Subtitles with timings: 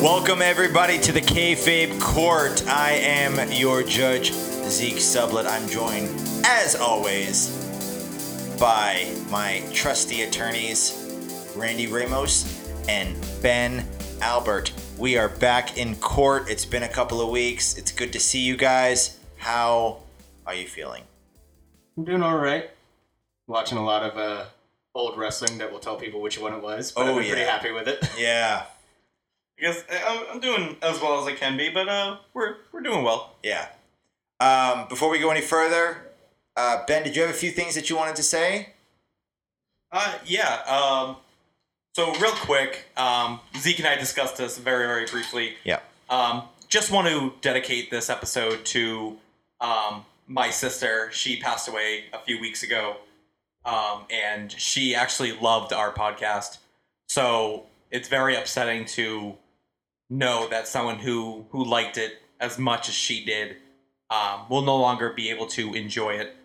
[0.00, 2.64] Welcome everybody to the Kayfabe Court.
[2.68, 5.46] I am your judge, Zeke Sublet.
[5.46, 6.08] I'm joined,
[6.46, 7.48] as always,
[8.60, 13.84] by my trusty attorneys, Randy Ramos and Ben
[14.20, 14.72] Albert.
[14.96, 16.48] We are back in court.
[16.48, 17.76] It's been a couple of weeks.
[17.76, 19.18] It's good to see you guys.
[19.38, 19.96] How
[20.46, 21.02] are you feeling?
[21.96, 22.70] I'm doing all right.
[23.46, 24.44] Watching a lot of uh,
[24.94, 27.44] old wrestling that will tell people which one it was, but Oh, I've been pretty
[27.44, 28.08] happy with it.
[28.18, 28.64] Yeah,
[29.58, 32.56] I guess uh, I'm, I'm doing as well as I can be, but uh, we're
[32.72, 33.34] we're doing well.
[33.42, 33.68] yeah.
[34.40, 35.98] Um, before we go any further,
[36.56, 38.70] uh, Ben, did you have a few things that you wanted to say?
[39.92, 40.62] Uh, yeah.
[40.66, 41.16] Um,
[41.94, 45.56] so real quick, um, Zeke and I discussed this very very briefly.
[45.64, 45.80] Yeah.
[46.08, 49.18] Um, just want to dedicate this episode to
[49.60, 51.10] um, my sister.
[51.12, 52.96] She passed away a few weeks ago,
[53.64, 56.58] um, and she actually loved our podcast.
[57.08, 59.34] So it's very upsetting to
[60.08, 63.56] know that someone who who liked it as much as she did
[64.08, 66.36] um, will no longer be able to enjoy it.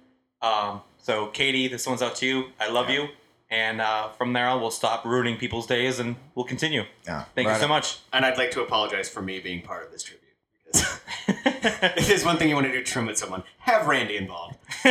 [0.42, 2.46] Um, so Katie, this one's out to you.
[2.60, 3.04] I love Yeah.
[3.04, 3.08] you.
[3.52, 6.84] And uh, from there on, we'll stop ruining people's days and we'll continue.
[7.06, 7.26] Yeah.
[7.36, 8.00] Thank you so much.
[8.12, 10.24] And I'd like to apologize for me being part of this tribute.
[10.66, 14.58] Because if there's one thing you want to do, trim with someone, have Randy involved.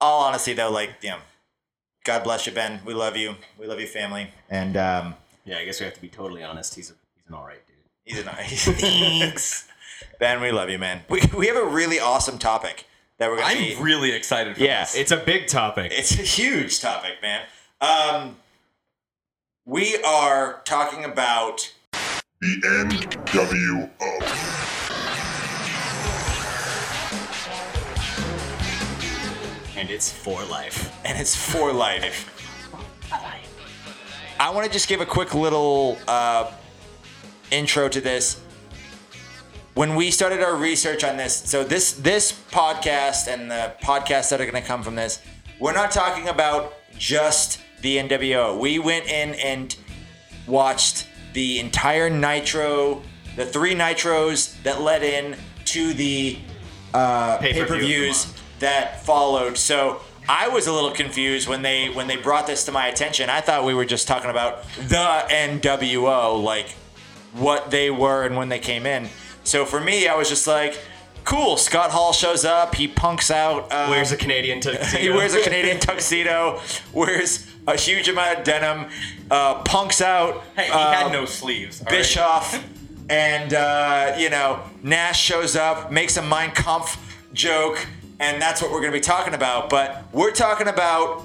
[0.00, 1.18] all honesty though, like you know,
[2.04, 2.80] God bless you, Ben.
[2.84, 3.34] We love you.
[3.58, 4.28] We love your family.
[4.50, 6.74] And um, Yeah, I guess we have to be totally honest.
[6.74, 7.76] He's a, he's an all right dude.
[8.04, 8.64] he's a nice.
[8.80, 9.66] Thanks,
[10.18, 10.40] Ben.
[10.40, 11.00] We love you, man.
[11.08, 12.84] We we have a really awesome topic
[13.18, 13.48] that we're gonna.
[13.54, 14.96] I'm be, really excited for Yeah, this.
[14.96, 15.92] It's a big topic.
[15.94, 17.42] It's a huge topic, man.
[17.80, 18.36] Um,
[19.66, 21.72] we are talking about
[22.40, 23.90] The NWO.
[29.76, 30.92] and it's for life.
[31.04, 32.30] and it's for life.
[34.40, 36.50] I want to just give a quick little uh,
[37.50, 38.40] intro to this.
[39.74, 44.40] When we started our research on this, so this this podcast and the podcasts that
[44.40, 45.20] are going to come from this,
[45.60, 48.58] we're not talking about just the NWO.
[48.58, 49.76] We went in and
[50.46, 53.02] watched the entire Nitro,
[53.36, 55.36] the three Nitros that led in
[55.66, 56.38] to the
[56.94, 59.58] uh, Pay-per-view pay-per-views that followed.
[59.58, 63.28] So I was a little confused when they when they brought this to my attention.
[63.28, 66.70] I thought we were just talking about the NWO, like
[67.34, 69.08] what they were and when they came in.
[69.42, 70.78] So for me, I was just like,
[71.24, 71.56] cool.
[71.56, 72.74] Scott Hall shows up.
[72.76, 73.72] He punks out.
[73.72, 75.02] Um, Wears a Canadian tuxedo.
[75.02, 76.60] he wears a Canadian tuxedo.
[76.92, 78.90] Wears a huge amount of denim.
[79.30, 80.44] Uh, punks out.
[80.56, 81.80] hey, he uh, had no sleeves.
[81.80, 81.98] all right?
[81.98, 82.62] Bischoff
[83.08, 86.98] and uh, you know Nash shows up, makes a Mein Kampf
[87.32, 87.86] joke,
[88.20, 89.68] and that's what we're going to be talking about.
[89.70, 91.22] But we're talking about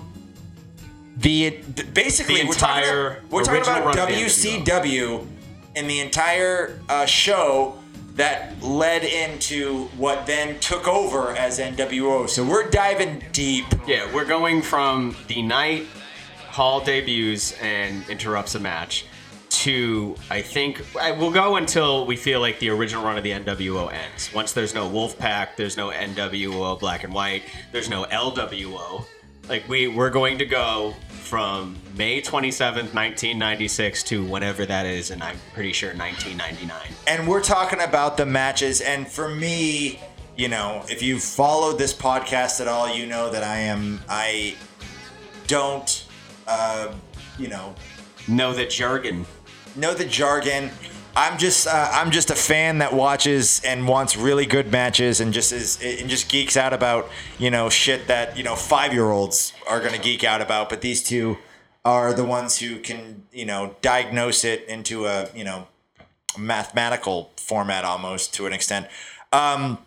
[1.18, 1.60] the
[1.94, 5.28] basically The we're talking entire about, we're talking original about run of the WCW
[5.76, 7.78] and the entire uh, show
[8.16, 12.28] that led into what then took over as NWO.
[12.28, 13.66] So we're diving deep.
[13.88, 15.88] Yeah, we're going from the night
[16.60, 19.06] Hall debuts and interrupts a match
[19.50, 20.84] to I think
[21.18, 24.30] we'll go until we feel like the original run of the NWO ends.
[24.34, 29.06] Once there's no Wolfpack, there's no NWO Black and White, there's no LWO.
[29.48, 35.24] Like we we're going to go from May 27th, 1996 to whenever that is and
[35.24, 36.78] I'm pretty sure 1999.
[37.08, 40.02] and we're talking about the matches and for me
[40.36, 44.56] you know if you've followed this podcast at all you know that i am i
[45.48, 46.06] don't
[46.50, 46.92] uh,
[47.38, 47.76] you know
[48.28, 49.26] Know the jargon.
[49.76, 50.72] know the jargon
[51.16, 55.34] i'm just uh, i'm just a fan that watches and wants really good matches and
[55.34, 59.10] just is and just geeks out about you know shit that you know five year
[59.10, 61.38] olds are gonna geek out about but these two
[61.86, 65.68] are the ones who can you know diagnose it into a you know
[66.38, 68.88] mathematical format almost to an extent
[69.34, 69.78] um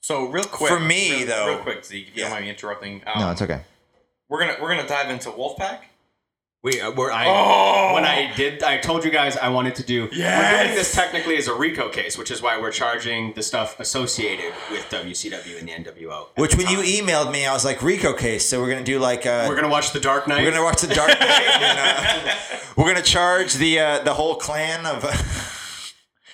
[0.00, 2.24] So real quick, For me, real, though- real quick, Zeke, if you Yeah.
[2.28, 3.02] don't mind me interrupting.
[3.06, 3.60] Um, it's okay
[4.28, 5.80] We're gonna we're gonna dive into Wolfpack.
[6.60, 7.94] We uh, were I Oh!
[7.94, 10.64] when I did I told you guys I wanted to do we're Yes!
[10.64, 14.52] doing this technically as a RICO case, which is why we're charging the stuff associated
[14.70, 16.26] with WCW and the NWO.
[16.36, 18.98] which the when you emailed me i was like rico case so we're gonna do
[18.98, 20.42] like uh we're gonna watch The Dark Knight.
[20.42, 21.22] We're gonna watch the Dark Knight.
[21.22, 22.34] and, uh,
[22.76, 25.04] we're gonna charge the uh, the whole clan of.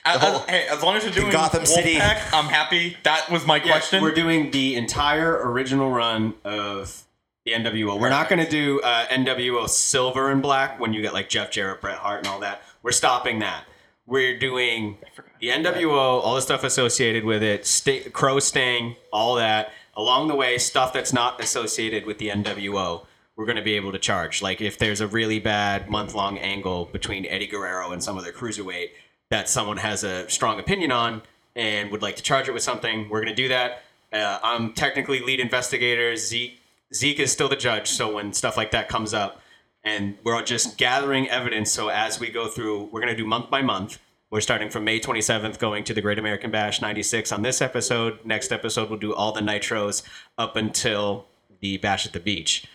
[0.07, 1.99] As, whole- as- hey, as long as you're doing Gotham Wolfpack, City.
[1.99, 2.95] I'm happy.
[3.05, 4.03] That was my Yeah, question.
[4.03, 7.04] We're doing the entire original run of
[7.45, 7.99] the NWO.
[8.01, 11.81] We're not gonna do uh, NWO Silver and Black when you get like Jeff Jarrett,
[11.81, 12.63] Bret Hart, and all that.
[12.83, 13.65] We're stopping that.
[14.07, 14.99] We're doing
[15.41, 19.73] The NWO, all the stuff associated with it, sta Crow Sting, all that.
[19.97, 23.07] Along the way, stuff that's not associated with the NWO,
[23.37, 24.43] we're going to be able to charge.
[24.43, 28.33] Like if there's a really bad month long angle between Eddie Guerrero and some other
[28.33, 28.89] cruiserweight
[29.31, 31.23] that someone has a strong opinion on
[31.57, 33.83] and would like to charge it with something, we're going to do that.
[34.13, 36.15] Uh, I'm technically lead investigator.
[36.17, 36.61] Zeke
[36.93, 37.89] Zeke is still the judge.
[37.89, 39.41] So when stuff like that comes up,
[39.87, 41.71] and we're just gathering evidence.
[41.71, 43.99] So as we go through, we're going to do month by month.
[44.31, 48.19] We're starting from May 27th, going to the Great American Bash 96 on this episode.
[48.25, 50.03] Next episode, we'll do all the nitros
[50.39, 51.27] up until
[51.61, 52.67] the Bash at the Beach.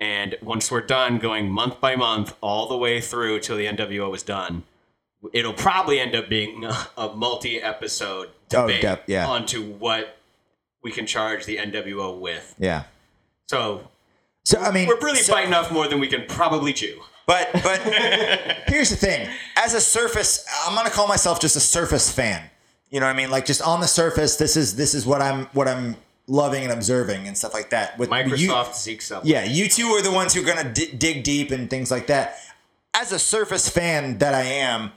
[0.00, 4.14] And once we're done going month by month, all the way through till the NWO
[4.14, 4.64] is done,
[5.32, 9.26] it'll probably end up being a, a multi-episode Oh, debate def- yeah.
[9.26, 10.18] onto what
[10.82, 12.54] we can charge the NWO with.
[12.58, 12.84] Yeah.
[13.48, 13.88] So
[14.44, 17.00] So I mean, we're really so- biting off more than we can probably chew.
[17.26, 17.80] But but
[18.68, 22.48] here's the thing: as a surface, I'm gonna call myself just a surface fan.
[22.90, 23.30] You know what I mean?
[23.30, 25.96] Like just on the surface, this is this is what I'm what I'm
[26.28, 27.98] loving and observing and stuff like that.
[27.98, 28.14] With you-
[28.50, 29.24] Microsoft Zeke sub.
[29.24, 32.06] yeah, you two are the ones who are gonna di- dig deep and things like
[32.06, 32.38] that.
[32.94, 34.92] As a surface fan that I am,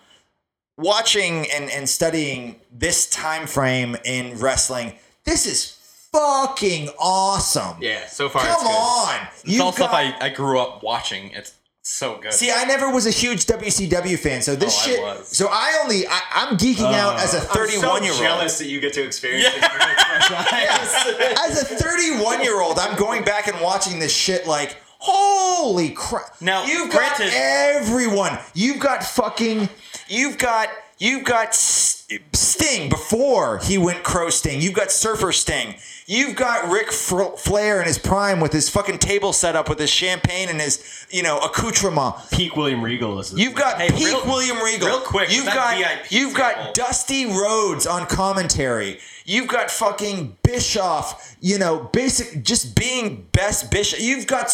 [0.77, 4.93] watching and and studying this time frame in wrestling,
[5.23, 5.77] this is
[6.11, 7.77] fucking awesome.
[7.81, 8.71] Yeah, so far it's Come good.
[8.71, 11.31] on, It's you all stuff I, I grew up watching.
[11.31, 12.33] It's so good.
[12.33, 15.01] See, I never was a huge WCW fan, so this Oh, I shit.
[15.01, 15.27] was.
[15.29, 17.47] So I only I, I'm geeking out as a oh.
[17.49, 18.23] I'm 31 year so old.
[18.23, 20.31] jealous that you get to experience it with fresh.
[21.39, 26.39] As a 31 year old, I'm going back and watching this shit like, holy crap!
[26.41, 28.37] Now, you've got everyone.
[28.53, 29.69] You've got fucking.
[30.07, 30.69] You've got.
[30.99, 34.61] You've got Sting before he went Crow Sting.
[34.61, 35.75] You've got Surfer Sting.
[36.07, 39.89] You've got Ric Flair in his prime with his fucking table set up with his
[39.91, 42.15] champagne and his, you know, accoutrement.
[42.31, 44.87] Peak William Regal is You've got Hey, peak real- William Regal.
[44.87, 46.39] real quick, you've got VIP you've table.
[46.65, 48.99] got Dusty Rhodes on commentary.
[49.23, 51.35] You've got fucking Bischoff.
[51.39, 54.01] You know, basic just being best Bischoff.
[54.01, 54.51] You've got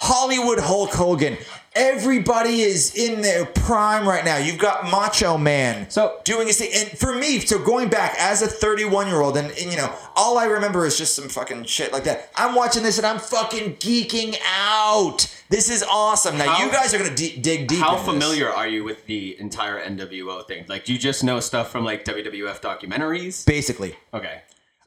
[0.00, 1.36] Hollywood Hulk Hogan.
[1.72, 4.38] Everybody is in their prime right now.
[4.38, 5.88] You've got Macho Man.
[5.88, 9.36] So- doing his thing, and for me, so going back as a 31 year old,
[9.36, 12.30] and, and you know, all I remember is just some fucking shit like that.
[12.34, 15.32] I'm watching this and I'm fucking geeking out.
[15.48, 16.38] This is awesome.
[16.38, 17.78] Now How- you guys are gonna de- dig deep.
[17.78, 18.12] How into this.
[18.14, 20.64] familiar are you with the entire NWO thing?
[20.68, 23.46] Like, do you just know stuff from like WWF documentaries?
[23.46, 24.40] Basically, Okay.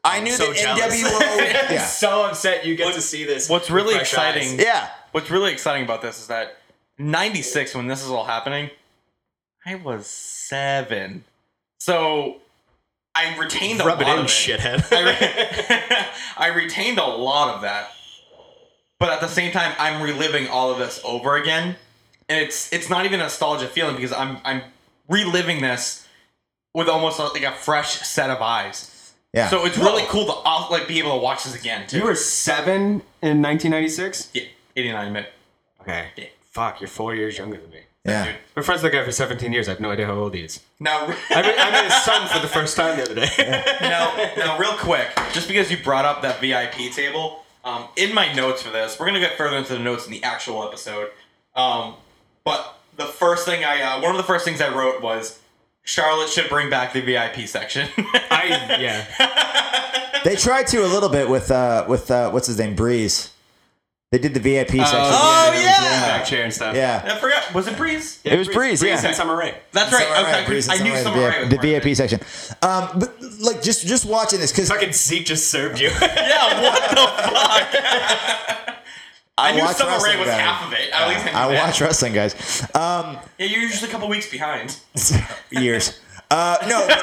[0.03, 1.01] I knew so that jealous.
[1.01, 1.37] NWO.
[1.71, 3.47] yeah, So upset you get to see this.
[3.49, 4.65] What's really exciting- eyes.
[4.65, 4.89] yeah.
[5.13, 6.57] What's really exciting about this is that
[6.97, 8.69] 96, when this is all happening,
[9.65, 11.23] I was seven.
[11.79, 12.37] So
[13.15, 14.29] I retained a Rub it lot in, of it.
[14.29, 14.91] shithead.
[14.91, 16.07] I, re-
[16.37, 17.91] I retained a lot of that,
[18.99, 21.75] but at the same time, I'm reliving all of this over again,
[22.27, 24.63] and it's it's not even a nostalgia feeling because I'm I'm
[25.07, 26.07] reliving this
[26.73, 29.13] with almost like a fresh set of eyes.
[29.33, 29.49] Yeah.
[29.49, 31.97] So it's really cool to uh, like be able to watch this again too.
[31.97, 34.29] you were seven in 1996.
[34.33, 34.43] yeah,
[34.75, 35.33] 89 minute.
[35.81, 36.07] Okay.
[36.15, 36.25] Yeah.
[36.51, 37.79] Fuck, you're four years younger than me.
[38.05, 38.25] yeah.
[38.25, 38.35] Dude.
[38.55, 39.67] We're friends with the guy for 17 years.
[39.67, 40.61] I have no idea how old he is.
[40.79, 43.29] Now, I met, I met his son for the first time the other day.
[43.81, 48.31] now, now, real quick, just because you brought up that VIP table, um, in my
[48.33, 51.09] notes for this, we're gonna get further into the notes in the actual episode.
[51.55, 51.95] Um,
[52.43, 55.39] but the first thing I, uh, one of the first things I wrote was
[55.83, 57.87] Charlotte should bring back the VIP section.
[57.97, 60.19] I yeah.
[60.23, 63.31] They tried to a little bit with uh with uh what's his name Breeze.
[64.13, 64.99] They did the VIP section.
[65.01, 66.17] Oh, there yeah!
[66.19, 66.75] Back chair and stuff.
[66.75, 67.01] yeah.
[67.03, 67.51] I forgot.
[67.51, 68.19] Was it Breeze?
[68.23, 69.03] It was Breeze, yeah.
[69.03, 69.55] and Summer Rae.
[69.71, 70.03] That's right.
[70.03, 71.95] Summer Rae, okay, Breeze and I knew Summer Rae was the, part of VIP it.
[71.95, 72.19] section.
[72.61, 75.89] Um, but like just just watching this because Fucking Zeke just served you.
[75.99, 78.75] Yeah, what the fuck?
[79.35, 80.41] I, knew watch Summer Rae wrestling, was guys.
[80.41, 80.91] half of it.
[80.93, 81.65] At least I knew I that.
[81.65, 82.61] watch wrestling, guys.
[82.75, 84.77] Um, Yeah, you're usually a couple weeks behind.
[85.49, 85.99] years.
[86.29, 86.85] Uh, no.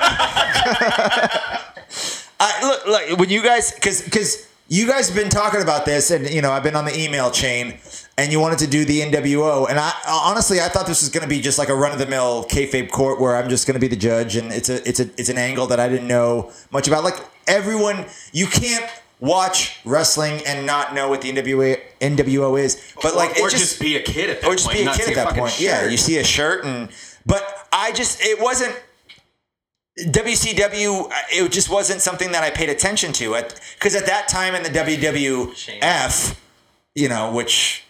[2.38, 6.12] I, look, look, when you guys, because because you guys have been talking about this,
[6.12, 7.79] and you know, I've been on the email chain,
[8.17, 11.25] and you wanted to do the NWO, and I honestly, I thought this was going
[11.25, 13.75] to be just like a run of the mill kayfabe court where I'm just going
[13.75, 16.07] to be the judge, and it's a it's a it's an angle that I didn't
[16.07, 17.03] know much about.
[17.03, 17.17] Like
[17.49, 23.41] everyone, you can't watch wrestling and not know what the NWA NWO is, but like
[23.41, 24.79] or it just, be a kid at that or just point.
[24.79, 25.61] be a kid at that point.
[25.61, 26.91] Yeah, you see a shirt and
[27.27, 28.81] but I just it wasn't
[30.07, 31.11] WCW.
[31.33, 34.62] It just wasn't something that I paid attention to at because at that time in
[34.62, 36.37] the WWF,
[36.95, 37.85] you know, which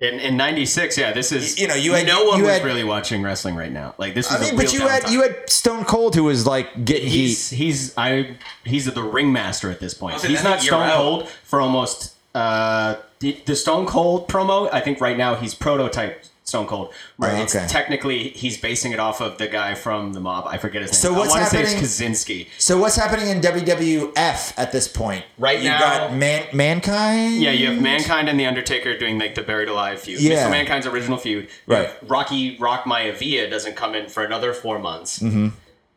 [0.00, 2.64] In, in '96, yeah, this is You know, you had- no one you was had-
[2.64, 3.94] really watching wrestling right now.
[3.98, 4.42] Like this I was.
[4.46, 5.12] mean, a but real you had downtime.
[5.12, 7.26] you had Stone Cold who was like getting heat.
[7.26, 10.20] He's he's I he's the ringmaster at this point.
[10.22, 10.96] He's not year Stone out?
[10.96, 14.68] Cold for almost uh the, the Stone Cold promo.
[14.72, 16.92] I think right now he's prototype Stone Cold.
[17.18, 17.38] Right.
[17.38, 17.66] Oh, it's okay.
[17.68, 20.46] technically he's basing it off of the guy from the mob.
[20.46, 20.98] I forget his name.
[21.00, 22.48] So what's I want to say happening- it's Kaczynski.
[22.58, 25.24] So what's happening in WWF at this point?
[25.38, 27.42] Right you now- got man, mankind.
[27.42, 30.20] Yeah, you have Mankind and The Undertaker doing like the Buried Alive feud.
[30.20, 30.44] Yeah.
[30.44, 31.48] So Mankind's original feud.
[31.66, 31.90] Right.
[32.08, 35.18] Rocky Rock Maivia doesn't come in for another four months.
[35.18, 35.48] Mm-hmm.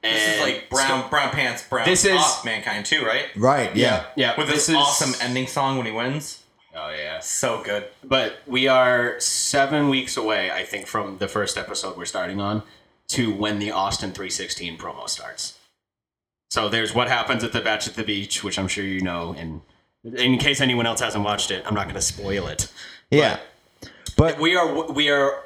[0.03, 3.25] And This is like brown brown pants, brown This is- top mankind too, right?
[3.37, 3.73] Right.
[3.75, 4.05] Yeah.
[4.15, 6.40] yeah, With this, is awesome ending song when he wins.
[6.75, 7.19] Oh yeah.
[7.19, 7.85] So good.
[8.03, 12.63] But we are seven weeks away, I think, from the first episode we're starting on
[13.09, 15.59] to when the Austin 316 promo starts.
[16.49, 19.35] So there's what happens at the Bash at the Beach, which I'm sure you know.
[19.37, 19.61] And
[20.03, 22.71] in case anyone else hasn't watched it, I'm not going to spoil it.
[23.09, 23.39] Yeah.
[24.17, 25.43] But We are we are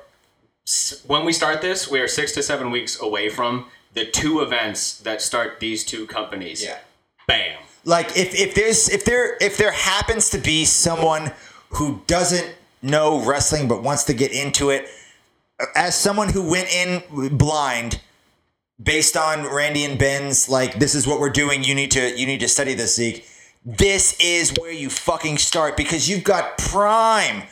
[1.05, 4.97] when we start this, we are six to seven weeks away from the two events
[4.99, 6.63] that start these two companies.
[6.63, 6.79] Yeah.
[7.27, 7.59] Bam.
[7.85, 11.31] Like if, if there's if there if there happens to be someone
[11.69, 14.89] who doesn't know wrestling but wants to get into it
[15.75, 18.01] as someone who went in blind
[18.81, 22.25] based on Randy and Ben's like this is what we're doing you need to you
[22.25, 23.25] need to study this Zeke.
[23.63, 27.43] This is where you fucking start because you've got prime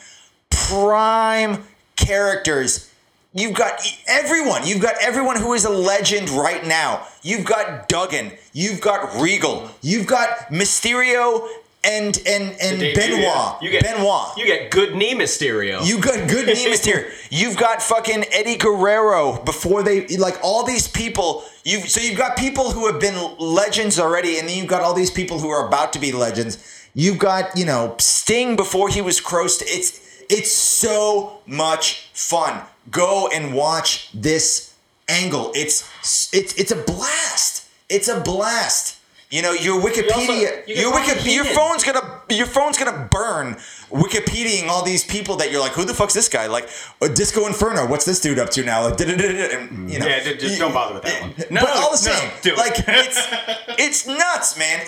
[0.50, 1.64] prime
[1.96, 2.93] characters
[3.34, 4.64] You've got everyone.
[4.64, 7.06] You've got everyone who is a legend right now.
[7.22, 8.30] You've got Duggan.
[8.52, 9.68] You've got Regal.
[9.82, 11.48] You've got Mysterio
[11.82, 13.20] and and and Benoit.
[13.20, 13.58] yeah.
[13.60, 14.36] You get Benoit.
[14.38, 15.84] You get good knee Mysterio.
[15.84, 17.10] You got good knee Mysterio.
[17.30, 21.44] You've got fucking Eddie Guerrero before they like all these people.
[21.64, 24.94] You so you've got people who have been legends already, and then you've got all
[24.94, 26.58] these people who are about to be legends.
[26.94, 29.68] You've got you know Sting before he was Crow Sting.
[29.70, 30.00] It's
[30.30, 32.62] it's so much fun.
[32.90, 34.74] Go and watch this
[35.08, 35.52] angle.
[35.54, 35.88] It's
[36.32, 37.68] it's it's a blast.
[37.88, 38.98] It's a blast.
[39.30, 43.54] You know your Wikipedia, you your Bobby Wiki, your phone's gonna your phone's gonna burn
[43.90, 46.46] Wikipediaing all these people that you're like, who the fuck's this guy?
[46.46, 46.68] Like
[47.02, 48.84] uh, Disco Inferno, what's this dude up to now?
[48.88, 51.34] Like, and, you know, Yeah, just- don't bother with that one.
[51.50, 52.56] No, but all the same, it.
[52.56, 53.26] like it's
[53.78, 54.86] it's nuts, man.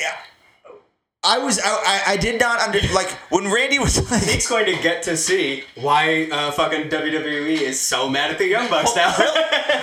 [1.26, 4.66] I was I, I I did not under like when Randy was like He's going
[4.66, 8.94] to get to see why uh, fucking WWE is so mad at the Young Bucks
[8.94, 9.14] now.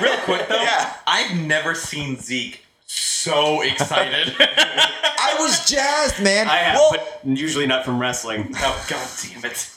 [0.02, 0.94] Real quick though, Yeah.
[1.06, 4.34] I've never seen Zeke so excited.
[4.40, 6.48] I was jazzed, man.
[6.48, 8.54] I have, well, but usually not from wrestling.
[8.58, 9.70] oh god damn it!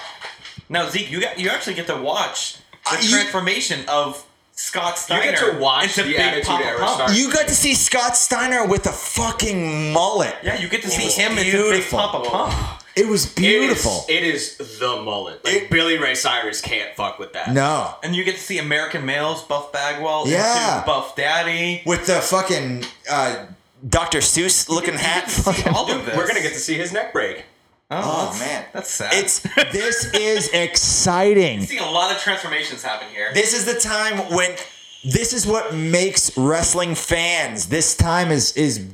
[0.68, 2.56] now Zeke, you got you actually get to watch
[2.90, 4.24] the you- transformation of
[4.60, 5.24] Scott Steiner.
[5.24, 6.94] You get to watch into the Big Attitude Papa Era Pump.
[6.96, 7.14] start.
[7.16, 10.34] you got to see Scott Steiner with a fucking mullet.
[10.42, 11.98] Yeah, you get to see was him into Big beautiful.
[12.00, 12.82] Papa Pump.
[12.96, 14.04] It was beautiful.
[14.08, 15.44] It is, it is the mullet.
[15.44, 17.52] Like It- Billy Ray Cyrus can't fuck with that.
[17.52, 17.94] no.
[18.02, 20.82] And you get to see American males, Buff Bagwell, Yeah.
[20.84, 21.82] Buff Daddy.
[21.86, 23.46] With the fucking uh,
[23.88, 24.18] Dr.
[24.18, 25.30] Seuss looking hat.
[25.30, 26.16] fucking- All of this.
[26.16, 27.44] We're gonna get to see his neck break.
[27.90, 28.66] Oh, Oh, man.
[28.72, 29.12] that's sad.
[29.14, 29.40] It's
[29.72, 31.62] this is exciting.
[31.62, 33.30] seeing a lot of transformations happen here.
[33.32, 34.56] This is the time when
[35.04, 37.66] this is what makes wrestling fans.
[37.68, 38.84] This time is is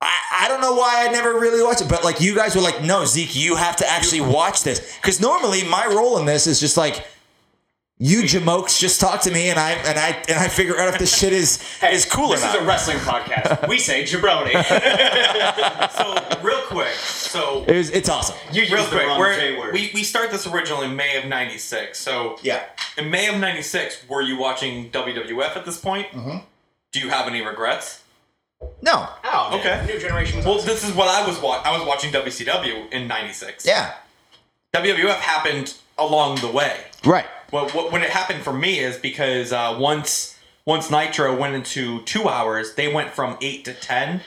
[0.00, 2.62] I, I don't know why I never really watched it, but like you guys were
[2.62, 4.96] like, no, Zeke, you have to actually watch this.
[4.96, 7.06] Because normally my role in this is just like
[7.98, 10.98] you jamokes just talk to me and I and I and I figure out if
[10.98, 13.66] this shit is is cool This or is a wrestling podcast.
[13.70, 14.52] we say jabroni.
[15.92, 18.36] so real quick, so It was- it's awesome.
[18.52, 19.72] you real used the quick, wrong we're- J word.
[19.72, 21.98] we we start this originally in May of '96.
[21.98, 22.64] So Yeah.
[22.98, 26.08] in May of '96, were you watching WWF at this point?
[26.12, 26.38] Mm-hmm.
[26.92, 28.02] Do you have any regrets?
[28.82, 29.08] No.
[29.24, 29.84] oh, Okay.
[29.86, 30.38] New generation.
[30.38, 31.66] Was Well, this is what I was watching.
[31.66, 33.64] I was watching WCW in '96.
[33.66, 33.94] Yeah.
[34.74, 36.76] WWF happened along the way.
[37.04, 37.26] Right.
[37.52, 42.02] Well, what, when it happened for me is because uh, once once Nitro went into
[42.02, 44.22] two hours, they went from eight to ten,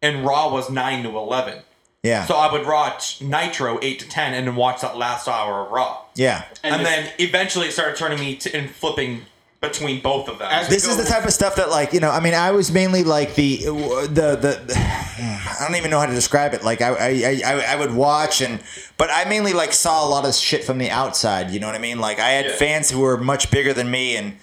[0.00, 1.62] and Raw was nine to eleven.
[2.02, 2.24] Yeah.
[2.24, 5.70] So I would watch Nitro eight to ten, and then watch that last hour of
[5.70, 5.98] Raw.
[6.14, 6.44] yeah.
[6.64, 9.26] And, And then eventually it started turning me to and flipping
[9.62, 10.48] between both of them.
[10.50, 12.70] As- this is the type of stuff that like you know i mean i was
[12.72, 16.90] mainly like the the the, i don't even know how to describe it like I,
[16.90, 18.60] I i I would watch and
[18.98, 21.76] but i mainly like saw a lot of shit from the outside you know what
[21.76, 22.56] i mean like i had Yeah.
[22.56, 24.36] fans who were much bigger than me and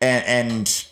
[0.00, 0.86] and and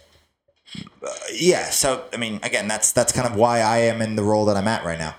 [1.02, 4.22] uh, yeah so i mean again that's that's kind of why i am in the
[4.22, 5.14] role that i'm at right now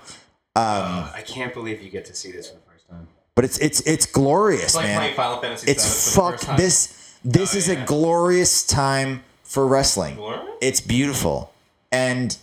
[0.56, 3.06] Um, I can't believe you get to see this for the first time.
[3.36, 6.32] but it's it's it's glorious it's like man Final Fantasy it's VII for the fuck
[6.32, 6.56] first time.
[6.56, 6.95] this
[7.26, 7.82] this Oh, is yeah.
[7.82, 10.14] a glorious time for wrestling.
[10.16, 10.44] Glorious?
[10.60, 11.52] it's beautiful.
[11.92, 12.36] And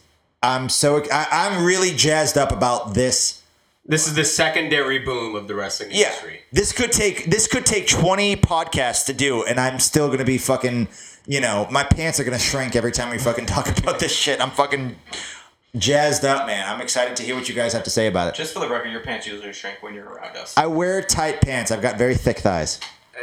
[0.44, 3.42] i'm so I, i'm really jazzed up about this.
[3.86, 6.08] This is the secondary boom of the wrestling yeah.
[6.08, 6.42] industry.
[6.52, 10.38] this could take this could take 20 podcasts to do and i'm still gonna be
[10.38, 10.88] fucking
[11.28, 14.42] you know my pants are gonna shrink every time we fucking talk about this shit.
[14.42, 14.96] I'm fucking
[15.78, 16.68] jazzed up man.
[16.68, 18.36] I'm excited to hear what you guys have to say about it.
[18.36, 20.54] Just for the record, your pants usually shrink when you're around us.
[20.58, 21.72] i wear tight pants.
[21.72, 22.80] I've got very thick thighs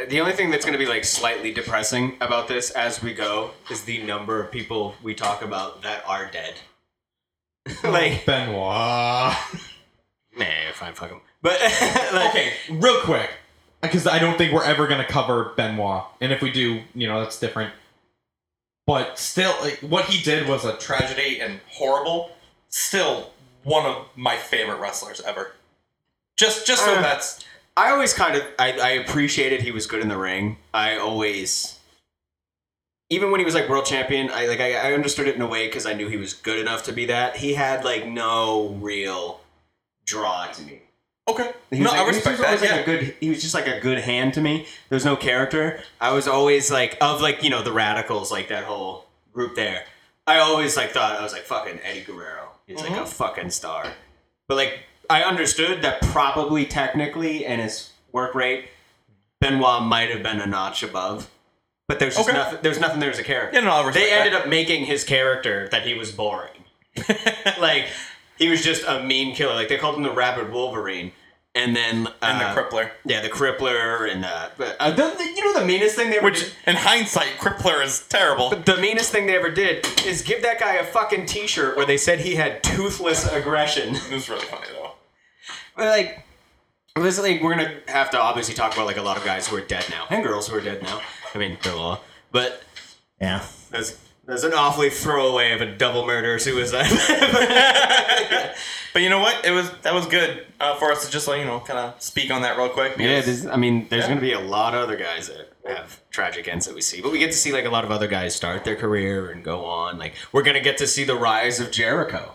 [0.07, 3.51] The only thing that's going to be like slightly depressing about this as we go
[3.69, 6.55] is the number of people we talk about that are dead.
[7.83, 9.35] like, Benoit.
[10.37, 11.21] nah, fine, fuck 'em.
[11.41, 11.59] But
[12.13, 13.29] like, Okay, real quick,
[13.81, 17.19] because I don't think we're ever gonna cover Benoit, and if we do, you know,
[17.21, 17.73] that's different.
[18.87, 22.31] But still, like, what he did was a Tragedy and horrible.
[22.69, 23.31] Still
[23.63, 25.51] one of my favorite wrestlers ever.
[26.37, 27.43] Just just so Uh, that's
[27.77, 30.57] I always kind of I, I appreciated he was good in the ring.
[30.73, 31.79] I always
[33.09, 35.47] even when he was like world champion, I like I, I understood it in a
[35.47, 37.37] way because I knew he was good enough to be that.
[37.37, 39.41] He had like no real
[40.05, 40.81] draw to me.
[41.29, 41.51] okay.
[41.69, 42.61] He no, was, like, I respect he was that.
[42.61, 42.75] like, yeah.
[42.77, 43.15] a good.
[43.19, 44.65] He was just like a good hand to me.
[44.89, 45.81] There was no character.
[45.99, 49.85] I was always like of like you know the radicals like that whole group there.
[50.27, 52.49] I always like thought I was like fucking Eddie Guerrero.
[52.67, 53.03] He's like Mm-hmm.
[53.03, 53.85] a fucking star.
[54.47, 54.79] But like
[55.11, 58.65] I understood that probably technically and his work rate,
[59.39, 61.29] Benoit might have been a notch above.
[61.87, 62.37] But there's just Okay.
[62.37, 62.59] nothing.
[62.61, 63.59] There's nothing there as a character.
[63.59, 64.43] Yeah, no, they ended that.
[64.43, 66.63] up making his character that he was boring.
[67.59, 67.87] like
[68.37, 69.53] he was just a mean killer.
[69.53, 71.11] Like they called him the Rabid Wolverine,
[71.53, 72.91] and then uh, and the crippler.
[73.05, 74.49] yeah, the Crippler, and uh,
[74.79, 76.53] uh, the, the- you know the meanest thing they ever Which did.
[76.67, 78.51] in hindsight, crippler is terrible.
[78.51, 81.97] The meanest thing they ever did is give that guy a fucking T-shirt where they
[81.97, 83.95] said he had toothless aggression.
[83.95, 84.80] It was really funny though.
[85.75, 86.25] But like,
[86.95, 89.55] this like we're gonna have to obviously talk about like a lot of guys who
[89.55, 91.01] are dead now and girls who are dead now.
[91.33, 91.99] I mean, they're law,
[92.31, 92.61] but
[93.19, 93.43] Yeah.
[93.69, 96.87] that's that's an awfully throwaway of a double murder suicide.
[98.93, 99.45] But you know what?
[99.45, 102.01] It was that was good uh, for us to just like you know kind of
[102.01, 102.97] speak on that real quick.
[102.97, 105.53] Yeah, because- there's, I mean, there's going to be a lot of other guys that
[105.65, 107.91] have tragic ends that we see, but we get to see like a lot of
[107.91, 109.97] other guys start their career and go on.
[109.97, 112.33] Like we're going to get to see the rise of Jericho.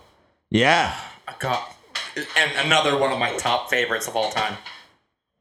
[0.49, 0.97] Yeah.
[1.37, 1.63] God,
[2.37, 4.57] and another one of my top favorites of all time.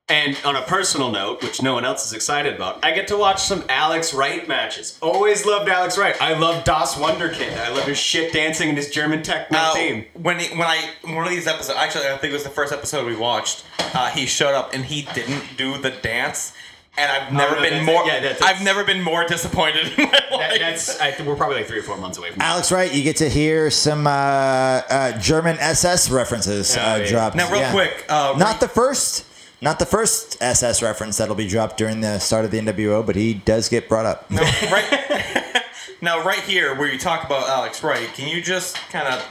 [0.09, 3.17] And on a personal note, which no one else is excited about, I get to
[3.17, 4.97] watch some Alex Wright matches.
[5.03, 6.15] Always loved Alex Wright.
[6.23, 7.59] I love Das Wunderkind.
[7.59, 10.05] I love his shit dancing and his German techno Now, theme.
[10.13, 12.73] when he, when I one of these episodes, actually, I think it was the first
[12.73, 13.65] episode we watched.
[13.81, 16.53] Uh, he showed up and he didn't do the dance,
[16.99, 18.05] and I've never no, been that's- more.
[18.07, 20.31] yeah, that's- I've never been more disappointed in my life.
[20.31, 22.47] That, that's I, we're probably like three or four months away from that.
[22.47, 27.07] Alex Wright, you get to hear some uh, uh, German SS references uh, Oh, yeah.
[27.09, 27.37] dropped.
[27.37, 27.73] now, real Yeah.
[27.73, 29.25] quick, uh, Not the first,
[29.61, 33.17] not the first SS reference that'll be dropped during the start of the NWO, but
[33.17, 34.27] he does get brought up.
[34.31, 35.63] right
[36.01, 39.23] now, right here where you talk about Alex Wright, can you just kind of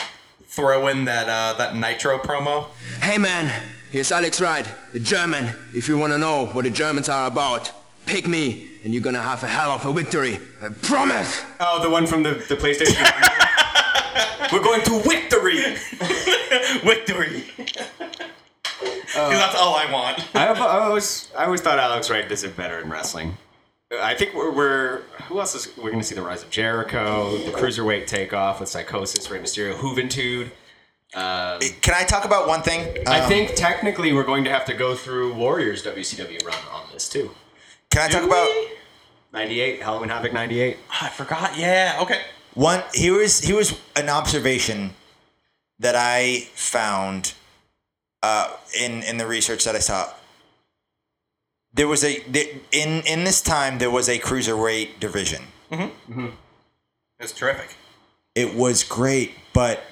[0.48, 2.68] throw in that uh, that Nitro promo?
[3.02, 3.52] Hey man,
[3.96, 5.56] here's Alex Wright, the German.
[5.74, 7.72] If you wanna know what the Germans are about,
[8.06, 10.38] pick me, and you're gonna have a hell of a victory.
[10.62, 11.42] I promise!
[11.62, 13.00] Oh, the one from the, the PlayStation.
[14.52, 15.60] we're going to victory.
[16.84, 17.44] Victory.
[17.60, 20.20] Uh, 'Cause that's all I want.
[20.36, 23.38] I, I always I always thought Alex Wright did it better in wrestling.
[23.94, 27.38] I think we're, we're who else is we're going to see the rise of Jericho,
[27.38, 29.74] the cruiserweight takeoff with Psychosis, Rey Mysterio,
[31.14, 31.82] Juventud.
[31.82, 32.98] Can I talk about one thing?
[33.08, 36.88] I Um, think technically we're going to have to go through Warriors WCW run on
[36.94, 37.34] this too.
[37.90, 38.50] Can I talk about
[39.34, 40.78] 98 Halloween Havoc 98.
[41.02, 41.58] I forgot.
[41.58, 41.98] Yeah.
[42.02, 42.22] Okay.
[42.54, 42.84] one?
[42.94, 44.94] He was he was an observation
[45.80, 47.34] that I found
[48.24, 50.10] uh, in in the research that I saw.
[51.74, 52.24] There was a
[52.72, 55.44] in in this time there was a cruiserweight division.
[55.72, 56.32] Mhm.
[57.20, 57.76] It's terrific.
[58.36, 59.84] it was great, but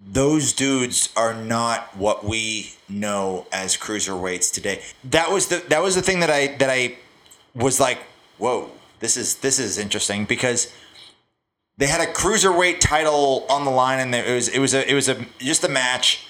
[0.00, 4.82] those dudes are not what we know as cruiserweights today.
[5.04, 6.96] That was the that was the thing that I that I
[7.54, 7.98] was like,
[8.38, 10.72] whoa, this is this is interesting because
[11.76, 14.94] they had a cruiserweight title on the line and it was it was a it
[14.94, 16.26] was a just a match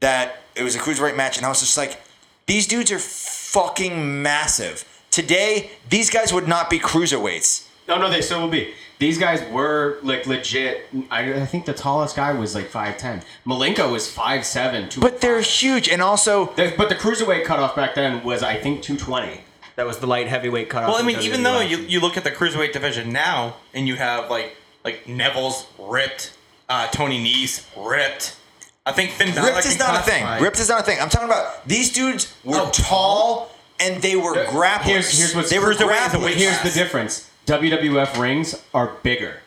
[0.00, 2.00] that it was a cruiserweight match and I was just like,
[2.46, 4.84] these dudes are fucking massive.
[5.10, 7.68] Today, these guys would not be cruiserweights.
[7.88, 8.72] No, no, they still will be.
[8.98, 10.86] These guys were like legit.
[11.10, 13.22] I, I think the tallest guy was like 5'10.
[13.46, 14.88] Malenko was 5'7.
[14.90, 18.54] two- But they're huge, and also The- but the cruiserweight cutoff back then was, I
[18.56, 19.42] think, 220.
[19.76, 20.90] That was the light heavyweight cutoff.
[20.90, 23.96] Well, I mean, even though you, you look at the cruiserweight division now, and you
[23.96, 26.32] have like like Neville's ripped,
[26.68, 28.36] uh, Tony Nese ripped.
[28.86, 30.22] I think Finn Balor ripped is can not a thing.
[30.22, 31.00] classify- Ripped is not a thing.
[31.00, 34.82] I'm talking about these dudes were Oh, tall and they were grapplers.
[34.84, 36.24] Here's, here's what's they were cruiserweight grapplers.
[36.24, 37.28] weight Here's the difference.
[37.46, 39.40] WWF rings are bigger.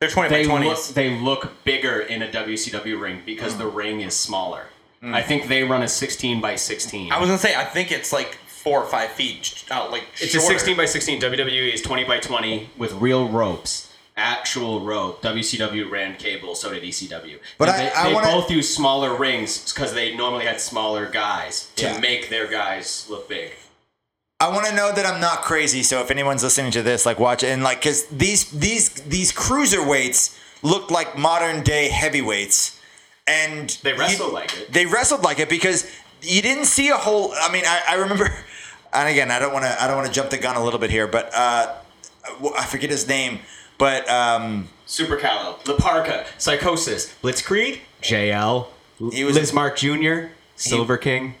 [0.00, 4.00] They're twenty by They look, they look bigger in a WCW ring because the ring
[4.00, 4.66] is smaller.
[5.00, 5.14] Hmm.
[5.14, 7.12] I think they run a 16 by 16.
[7.12, 10.04] I was gonna say I think it's like four or five feet out, uh, like
[10.14, 10.46] It's shorter.
[10.46, 11.20] a 16 by 16.
[11.20, 13.92] WWE is 20 by 20 with real ropes.
[14.16, 15.22] Actual rope.
[15.22, 17.38] WCW ran cable, so did ECW.
[17.58, 20.60] But And I- they, I they wanna- both use smaller rings because they normally had
[20.60, 21.98] smaller guys to Yeah.
[21.98, 23.52] make their guys look big.
[24.44, 25.82] I want to know that I'm not crazy.
[25.82, 29.32] So if anyone's listening to this, like watch it and like, cause these these these
[29.32, 32.78] cruiserweights look like modern day heavyweights,
[33.26, 34.70] and They you- like it.
[34.72, 37.32] They wrestled like it because you didn't see a whole.
[37.40, 38.28] I mean, I, I remember,
[38.92, 40.78] and again, I don't want to I don't want to jump the gun a little
[40.80, 41.74] bit here, but uh,
[42.58, 43.38] I forget his name,
[43.78, 48.66] but um, Super Calo, Laparca, Psychosis, Blitzkrieg, JL,
[49.10, 51.34] He was- Lizmark Jr., Silver King.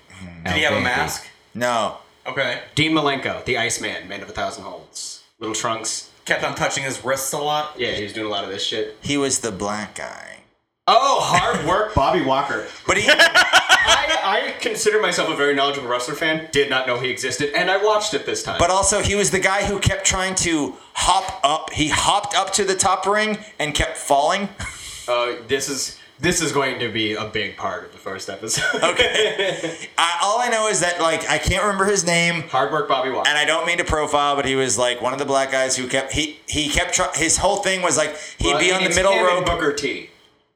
[0.44, 1.26] Did he have a mask?
[1.54, 2.62] no, Okay.
[2.74, 5.22] Dean Malenko, the Iceman, Man of a Thousand Holds.
[5.38, 6.10] Little Trunks.
[6.24, 7.74] Kept on touching his wrists a lot.
[7.78, 8.96] Yeah, he was doing a lot of this shit.
[9.02, 10.38] he was the black guy,
[10.86, 12.66] Oh, hard work, Bobby Walker.
[12.86, 13.06] but he.
[13.10, 16.48] I, I consider myself a very knowledgeable wrestler fan.
[16.50, 18.56] Did not know he existed, and I watched it this time.
[18.58, 21.70] But also, he was the guy who kept trying to hop up.
[21.72, 24.48] He hopped up to the top ring and kept falling.
[25.08, 28.82] uh, this is this is going to be a big part of the first episode.
[28.82, 29.88] Okay.
[29.98, 33.10] I, all I know is that like I can't remember his name, hard work, Bobby
[33.10, 33.28] Walker.
[33.28, 35.76] and I don't mean to profile, but he was like one of the black guys
[35.76, 38.84] who kept he he kept try, his whole thing was like he'd Well, be on
[38.84, 39.44] the middle rope.
[39.46, 40.10] Booker T.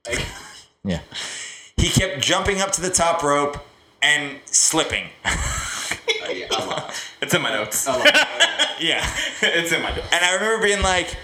[0.06, 0.24] Like,
[0.84, 1.00] Yeah.
[1.76, 3.58] He kept jumping up to the top rope
[4.00, 5.04] and slipping.
[5.24, 5.30] uh,
[6.30, 6.90] yeah,
[7.20, 7.86] It's in my notes.
[8.80, 9.04] Yeah.
[9.42, 10.06] it's in my notes.
[10.12, 11.16] And I remember being like,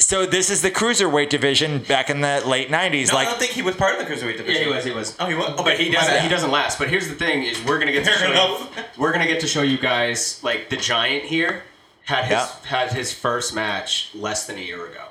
[0.00, 3.12] so this is the cruiserweight division back in the late '90s.
[3.12, 4.62] No, I don't think he was part of the cruiserweight division.
[4.62, 4.84] Yeah, he was.
[4.84, 5.16] He was.
[5.20, 5.46] Oh, he was.
[5.50, 6.22] Okay, But he doesn't.
[6.22, 6.78] He doesn't last.
[6.78, 8.76] But here's the thing: is we're gonna get to Fair show enough.
[8.76, 11.62] you, we're gonna get to show you guys like the giant here
[12.04, 12.48] had his Yeah.
[12.64, 15.04] had his first match less than a year ago.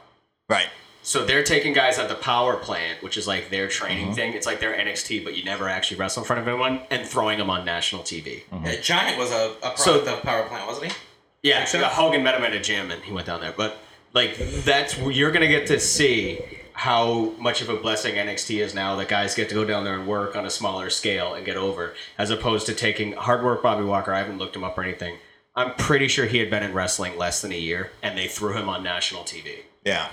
[0.50, 0.68] right.
[1.02, 4.14] So they're taking guys at the power plant, which is like their training Mm-hmm.
[4.16, 4.34] thing.
[4.34, 7.40] It's like their NXT, but you never actually wrestle in front of anyone, and throwing
[7.40, 8.44] them on national TV.
[8.64, 10.98] Yeah, Giant was a, a product So- of Power Plant, wasn't he?
[11.42, 11.80] Yeah, so?
[11.80, 13.54] so Hogan met him at a gym, and he went down there.
[13.56, 13.78] But
[14.14, 16.40] like that's you're gonna get to see
[16.74, 19.96] how much of a blessing NXT is now that guys get to go down there
[19.96, 23.62] and work on a smaller scale and get over, as opposed to taking hard work.
[23.62, 25.18] Bobby Walker, I haven't looked him up or anything.
[25.56, 28.54] I'm pretty sure he had been in wrestling less than a year, and they threw
[28.54, 29.64] him on national TV.
[29.84, 30.08] Yeah.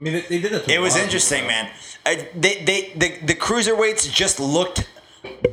[0.00, 0.64] I mean, they, they did it.
[0.64, 1.70] To It was interesting, people, man.
[2.06, 4.88] I, they, they, the, the cruiserweights just looked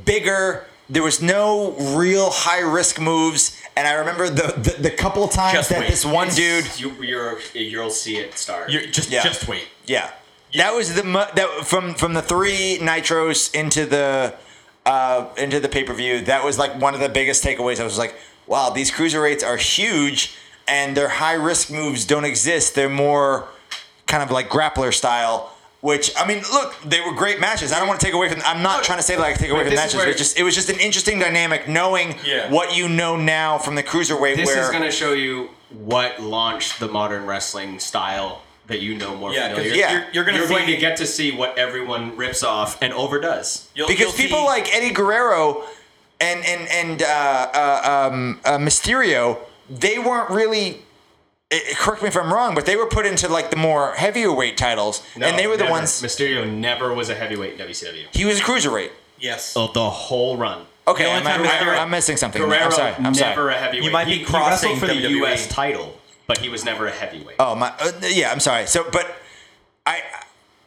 [0.05, 0.65] bigger.
[0.93, 5.53] There was no real high risk moves, and I remember the the, the couple times
[5.53, 5.89] Just that wait.
[5.89, 8.69] this one dude, you, you're you'll see it start.
[8.69, 9.23] You're, just, Yeah.
[9.23, 9.67] just wait.
[9.85, 10.11] yeah,
[10.55, 11.01] that was the
[11.35, 14.35] that from from the three nitros into the
[14.85, 16.21] uh, into the pay per view.
[16.21, 17.79] That was like one of the biggest takeaways.
[17.79, 18.13] I was like,
[18.45, 20.35] wow, these cruiserweights are huge,
[20.67, 22.75] and their high risk moves don't exist.
[22.75, 23.47] They're more
[24.05, 25.52] kind of like grappler style.
[25.83, 27.73] Which I mean, look, they were great matches.
[27.73, 28.41] I don't want to take away from.
[28.45, 29.95] I'm not trying to say like I take away But from matches.
[29.99, 32.49] But it just it was just an interesting dynamic, knowing Yeah.
[32.49, 34.37] what you know now from the cruiserweight.
[34.37, 38.95] this where is going to show you what launched the modern wrestling style that you
[38.95, 39.75] know more Yeah, 'cause familiar.
[39.75, 39.91] Yeah.
[39.91, 42.93] you're, you're gonna You're see, going to get to see what everyone rips off and
[42.93, 43.67] overdoes.
[43.75, 45.63] you'll, because you'll people see- like Eddie Guerrero
[46.21, 47.05] and and and uh,
[47.53, 49.37] uh, um, uh, Mysterio,
[49.69, 50.83] they weren't really.
[51.53, 54.31] Eh, correct me if I'm wrong, but they were put into like the more heavier
[54.33, 55.71] weight titles, and they were the never.
[55.71, 56.01] ones.
[56.01, 58.05] Mysterio never was a heavyweight in WCW.
[58.15, 58.91] He was a cruiserweight.
[59.19, 59.53] yes.
[59.55, 60.65] Oh, the whole run.
[60.85, 62.41] Okay, The only I'm, time Mysterio- I'm missing something.
[62.41, 62.93] Guerrero I'm sorry.
[62.97, 63.53] I'm never sorry.
[63.55, 63.83] a heavyweight.
[63.85, 65.09] You might be He- he crossing wrestled for the WWE.
[65.19, 65.47] U.S.
[65.47, 67.37] title, but he was never a heavyweight.
[67.39, 68.31] Oh my, uh, yeah.
[68.31, 68.67] I'm sorry.
[68.67, 69.09] So, but
[69.85, 70.01] I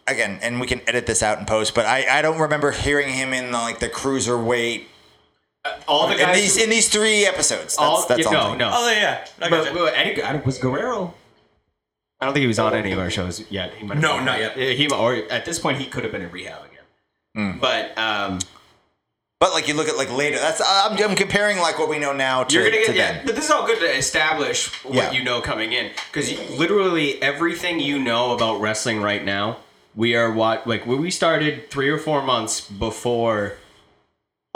[0.09, 3.11] again, and we can edit this out in post, but I I don't remember hearing
[3.13, 4.85] him in the, like the cruiserweight
[5.89, 6.37] all the in guys.
[6.41, 7.77] these in these three episodes.
[7.77, 8.53] That's, all, that's yeah, all.
[8.53, 8.71] No, no.
[8.73, 9.27] Oh yeah.
[9.41, 11.15] I But, but Eddie, I was Guerrero.
[12.21, 13.75] I don't think he was on any of our shows yet.
[13.75, 14.57] He might No, been- not yet.
[14.57, 16.85] He or at this point he could have been in rehab again.
[17.55, 17.59] Hmm.
[17.61, 18.39] But um,
[19.39, 22.15] But like you look at like later, that's I'm, I'm comparing like what we know
[22.15, 23.13] now to, you're gonna to yeah.
[23.13, 23.27] then.
[23.27, 25.11] But this is all good to establish what Yeah.
[25.13, 29.59] you know coming in because literally everything you know about wrestling right now,
[29.95, 33.57] we are what like when we started three or four months before.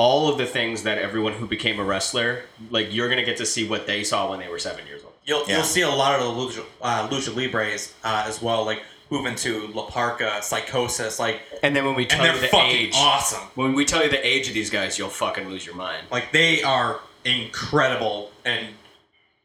[0.03, 3.45] All of the things that everyone who became a wrestler, like you're gonna get to
[3.55, 5.13] see what they saw when they were seven years old.
[5.27, 5.57] You'll, Yeah.
[5.57, 9.35] you'll see a lot of the lucha, uh, lucha libres uh, as well, like moving
[9.35, 12.71] to La Parca, Psychosis, like, And then when we and tell they're you the fucking
[12.71, 13.43] age, awesome.
[13.57, 16.07] when we tell you the age of these guys, you'll fucking lose your mind.
[16.11, 18.69] Like they are incredible, and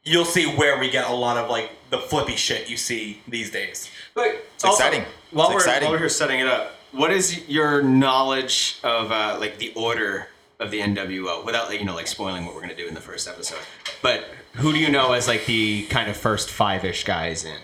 [0.04, 3.52] you'll see where we get a lot of like the flippy shit you see these
[3.52, 3.90] days.
[4.14, 5.04] But it's exciting.
[5.32, 5.84] While It's we're exciting.
[5.88, 10.30] while we're here setting it up, what is your knowledge of uh, like the order
[10.60, 13.02] of the NWO without like, you know like spoiling what we're gonna do in the
[13.02, 13.60] first episode?
[14.02, 17.58] But who do you know as like the kind of first five ish guys in?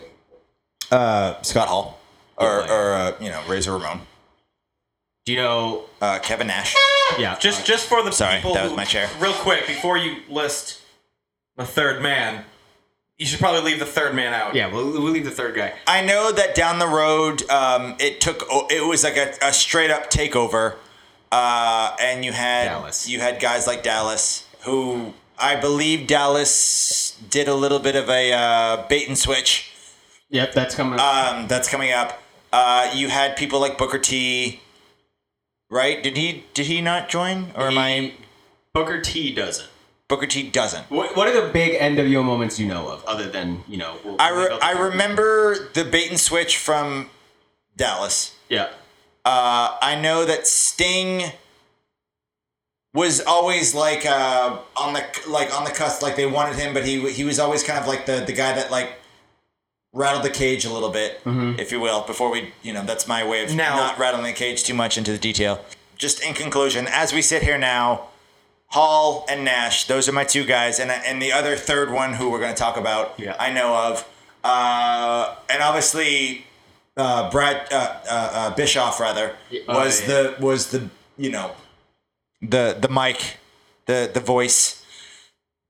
[0.92, 2.00] Uh, Scott Hall
[2.38, 2.74] or Yeah.
[2.74, 4.02] or uh, you know Razor Ramon,
[5.26, 5.86] Do you know?
[6.02, 6.76] uh, Kevin Nash.
[7.18, 9.10] Yeah, Just just for the Sorry, people that was who- my chair.
[9.20, 10.80] Real quick, before you list
[11.58, 12.44] the third man,
[13.18, 14.56] you should probably leave the third man out.
[14.56, 14.68] yeah.
[14.68, 15.74] We'll, we'll leave the third guy.
[15.88, 19.92] I know that down the road, um, it took it was like a, a straight
[19.92, 20.76] up takeover,
[21.32, 23.08] uh, and you had Dallas.
[23.10, 28.32] you had guys like Dallas who I believe Dallas did a little bit of a
[28.34, 29.72] uh, bait and switch.
[30.30, 31.00] Yep, that's coming.
[31.00, 31.34] up.
[31.34, 32.22] Um, that's coming up.
[32.54, 34.60] Uh, you had people like Booker T.
[35.70, 36.04] Right?
[36.04, 38.14] Did he did he not join, or am I?
[38.74, 39.68] Booker T doesn't.
[40.10, 40.92] Booker T doesn't.
[40.92, 43.96] What, what are the big NWO moments you know of, other than you know?
[44.04, 47.10] we'll- I, re- I remember the bait and switch from
[47.78, 48.36] Dallas.
[48.50, 48.70] Yeah.
[49.24, 51.32] Uh, I know that Sting
[52.94, 56.86] was always like uh, on the like on the cusp, like they wanted him, but
[56.86, 58.94] he he was always kind of like the the guy that like
[59.94, 62.02] rattled the cage a little bit, if you will.
[62.02, 64.98] Before we, you know, that's my way of Now- not rattling the cage too much
[64.98, 65.64] into the detail.
[65.98, 68.08] Just in conclusion, as we sit here now,
[68.68, 72.30] Hall and Nash, those are my two guys, and and the other third one who
[72.32, 73.36] we're going to talk about, Yeah.
[73.40, 74.08] I know of,
[74.44, 76.46] uh, and obviously
[77.02, 79.36] uh, Brad uh, uh, uh, Bischoff rather
[79.68, 80.08] Oh, was yeah.
[80.08, 81.52] the was the you know
[82.42, 83.38] the the mic,
[83.86, 84.84] the the voice,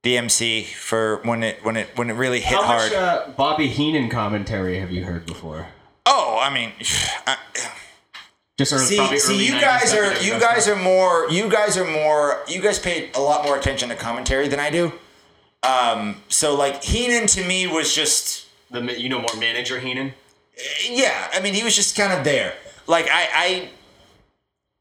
[0.03, 2.91] the MC for when it when it when it really hit How hard.
[2.91, 5.67] much uh, Bobby Heenan commentary have you heard before?
[6.05, 6.71] oh, I mean,
[7.27, 7.37] I,
[8.57, 12.79] Just see, you guys are you guys are more you guys are more you guys
[12.79, 14.93] paid a lot more attention to commentary than I do.
[15.63, 20.13] Um, so like Heenan to me was just the you know more manager Heenan.
[20.89, 22.53] Yeah, I mean, he was just kind of there.
[22.87, 23.69] Like I, I,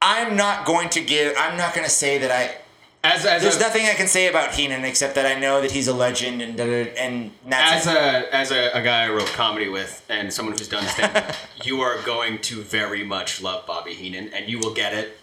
[0.03, 1.35] I'm not going to give.
[1.38, 2.57] I'm not going to say that I.
[3.03, 5.71] As as There's a, nothing I can say about Heenan except that I know that
[5.71, 7.97] he's a legend and and that's as it.
[7.97, 11.81] a as a, a guy I wrote comedy with and someone who's done stand you
[11.81, 15.16] are going to very much love Bobby Heenan and you will get it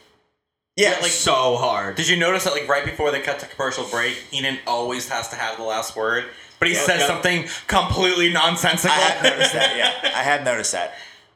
[0.78, 1.96] yeah, like like so hard.
[1.96, 5.28] Did you notice that like right before they cut to commercial break, Heenan always has
[5.30, 6.26] to have the last word,
[6.60, 7.08] but he says yeah.
[7.08, 8.92] something completely nonsensical.
[8.92, 9.78] I have noticed that.
[9.78, 10.96] Yeah, I have noticed that.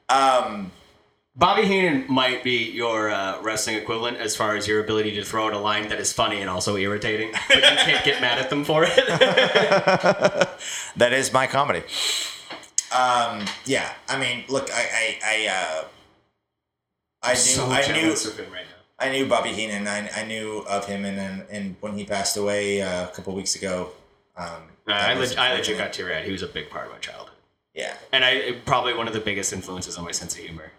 [0.09, 0.71] Um,
[1.35, 5.47] Bobby Heenan might be your uh, wrestling equivalent as far as your ability to throw
[5.47, 8.49] out a line that is funny and also irritating, but you can't get mad at
[8.49, 8.95] them for it.
[10.97, 11.83] that is my comedy.
[12.91, 15.83] Um, yeah, I mean, look, I, I, I, uh,
[17.23, 18.75] I knew, I knew, of him right now.
[18.99, 19.87] I knew Bobby Heenan.
[19.87, 23.33] I, I knew of him, and and, and when he passed away uh, a couple
[23.33, 23.91] weeks ago.
[24.37, 24.47] Um,
[24.87, 26.25] Uh, I, was leg- I legit got teary eyed.
[26.25, 27.35] He was a big part of my childhood.
[27.73, 30.71] Yeah, and I probably one of the biggest influences on my sense of humor.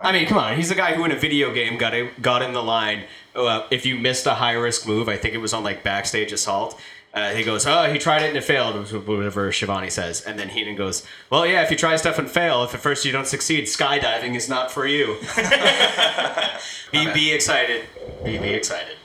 [0.00, 2.42] I mean, come on, he's the guy who in a video game got a, got
[2.42, 3.04] in the line.
[3.34, 6.30] Uh, if you missed a high risk move, I think it was on like backstage
[6.32, 6.78] assault.
[7.14, 10.50] Uh, he goes, "Oh, he tried it and it failed," whatever Schiavone says, and then
[10.50, 13.26] Heenan goes, "Well, yeah, if you try stuff and fail, if at first you don't
[13.26, 15.16] succeed, skydiving is not for you."
[16.92, 17.86] be be excited,
[18.24, 18.96] be be excited,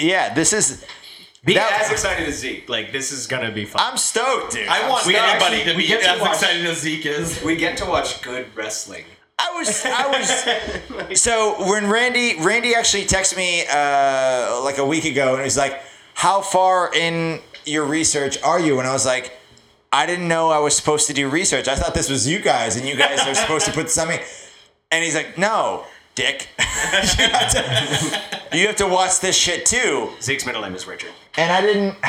[0.00, 0.32] yeah.
[0.34, 0.84] This is.
[1.44, 2.68] Be That- as excited as Zeke.
[2.68, 3.82] Like this is gonna be fun.
[3.84, 4.68] I'm stoked, dude.
[4.68, 7.42] I want We anybody actually- to we be get as watch- excited as Zeke is.
[7.42, 9.04] we get to watch good wrestling.
[9.38, 10.06] I was, I
[11.08, 11.20] was.
[11.20, 15.56] so when Randy, Randy actually texted me uh, like a week ago, and he was
[15.56, 15.80] like,
[16.14, 19.32] "How far in your research are you?" And I was like,
[19.92, 21.66] "I didn't know I was supposed to do research.
[21.66, 24.20] I thought this was you guys, and you guys are supposed to put something."
[24.92, 26.64] And he's like, "No, Dick, you,
[27.28, 31.10] have to, you have to watch this shit too." Zeke's middle name is Richard.
[31.36, 31.96] and I didn't.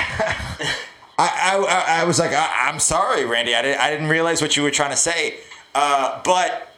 [1.18, 3.54] I, I, I- was like, I, I'm sorry, Randy.
[3.56, 5.36] I didn't, I didn't realize what you were trying to say.
[5.76, 6.74] Uh, but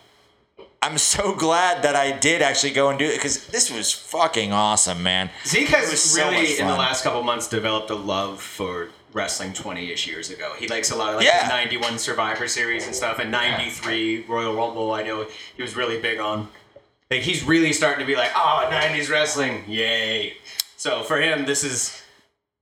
[0.81, 4.51] I'm so glad that I did actually go and do it because this was fucking
[4.53, 5.29] awesome, man.
[5.45, 9.53] Zeke has so really, much in the last couple months, developed a love for wrestling
[9.53, 10.53] 20-ish years ago.
[10.59, 11.43] He likes a lot of like Yeah.
[11.47, 14.93] the 91 Survivor Series and stuff, and 93 Royal Rumble.
[14.93, 16.49] I know he was really big on.
[17.11, 20.37] Like he's really starting to be like, oh, 90s wrestling, yay!
[20.77, 22.01] So for him, this is.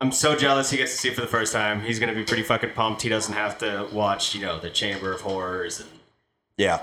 [0.01, 1.79] I'm so jealous he gets to see it for the first time.
[1.81, 3.01] He's gonna be pretty fucking pumped.
[3.03, 5.89] He doesn't have to watch, you know, the Chamber of Horrors, and
[6.57, 6.81] Yeah,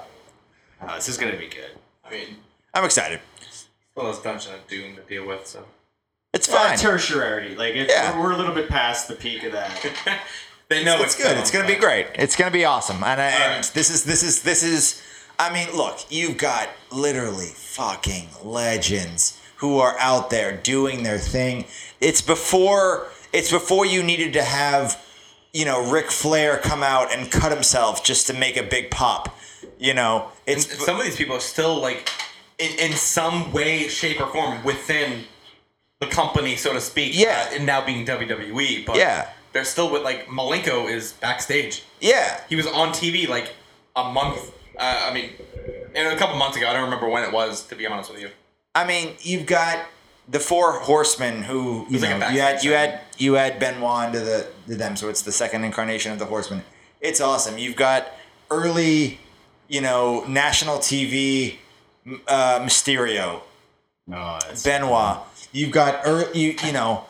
[0.80, 1.70] uh, this is gonna be good.
[2.02, 2.36] I mean,
[2.72, 3.20] I'm excited.
[3.94, 5.66] well, it's Dungeon of Doom to deal with, so
[6.32, 6.78] It's Uh, fine.
[6.78, 8.16] tertiary, like it, Yeah.
[8.16, 9.70] we're, we're a little bit past the peak of that.
[10.70, 11.36] they know it's good.
[11.36, 12.06] It's gonna be great.
[12.14, 13.02] It's gonna be awesome.
[13.04, 13.70] And, I, and right.
[13.74, 15.02] this is this is this is.
[15.40, 21.64] I mean, look, you've got literally fucking legends who are out there doing their thing.
[21.98, 25.02] It's before it's before you needed to have,
[25.54, 29.34] you know, Ric Flair come out and cut himself just to make a big pop.
[29.78, 32.10] You know, And it's some of these people are still like,
[32.58, 35.24] in, in some way, shape, or form within
[36.00, 37.12] the company, so to speak.
[37.18, 37.46] Yeah.
[37.50, 39.28] uh, and now being WWE, but Yeah.
[39.54, 41.82] they're still with like Malenko is backstage.
[42.00, 42.42] yeah.
[42.50, 43.54] He was on TV like
[43.96, 44.52] a month.
[44.80, 45.30] Uh, I mean,
[45.94, 46.66] and a couple months ago.
[46.68, 47.66] I don't remember when it was.
[47.66, 48.30] To be honest with you.
[48.74, 49.84] I mean, you've got
[50.28, 54.06] the four horsemen who you was like you had backstage you had you had Benoit
[54.06, 56.62] into the to them, so it's the second incarnation of the horsemen.
[57.00, 57.58] It's awesome.
[57.58, 58.08] You've got
[58.50, 59.18] early,
[59.68, 61.56] you know, national TV
[62.26, 63.42] uh, Mysterio,
[64.06, 65.18] No, it's Benoit.
[65.52, 67.04] You've got early, you you know,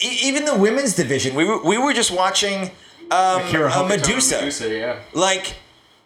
[0.00, 1.34] e- even the women's division.
[1.34, 2.70] We were we were just watching
[3.10, 4.36] um, Akira uh, Medusa.
[4.36, 4.98] Medusa, yeah.
[5.12, 5.54] Like